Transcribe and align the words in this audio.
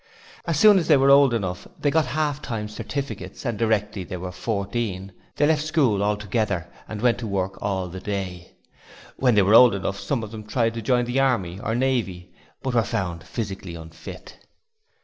As 0.45 0.57
soon 0.57 0.79
as 0.79 0.87
they 0.87 0.97
were 0.97 1.11
old 1.11 1.31
enough 1.31 1.67
they 1.79 1.91
got 1.91 2.07
Half 2.07 2.41
Time 2.41 2.67
certificates 2.67 3.45
and 3.45 3.55
directly 3.55 4.03
they 4.03 4.17
were 4.17 4.31
fourteen 4.31 5.13
they 5.35 5.45
left 5.45 5.61
school 5.63 6.01
altogether 6.01 6.67
and 6.87 7.03
went 7.03 7.19
to 7.19 7.27
work 7.27 7.61
all 7.61 7.87
the 7.87 7.99
day. 7.99 8.55
When 9.17 9.35
they 9.35 9.43
were 9.43 9.53
old 9.53 9.75
enough 9.75 9.99
some 9.99 10.23
of 10.23 10.31
them 10.31 10.45
tried 10.47 10.73
to 10.73 10.81
join 10.81 11.05
the 11.05 11.19
Army 11.19 11.59
or 11.59 11.75
Navy, 11.75 12.33
but 12.63 12.73
were 12.73 12.81
found 12.81 13.23
physically 13.23 13.75
unfit. 13.75 14.39